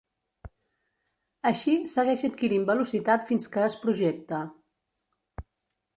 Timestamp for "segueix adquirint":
1.93-2.65